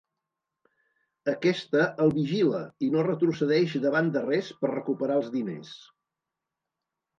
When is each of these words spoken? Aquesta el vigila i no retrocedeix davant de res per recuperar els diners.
Aquesta 1.33 1.83
el 2.05 2.13
vigila 2.15 2.63
i 2.87 2.89
no 2.97 3.05
retrocedeix 3.09 3.77
davant 3.85 4.11
de 4.17 4.25
res 4.31 4.51
per 4.65 4.75
recuperar 4.75 5.21
els 5.23 5.33
diners. 5.39 5.73